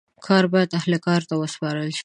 [0.25, 1.99] کار باید اهل کار ته وسپارل سي.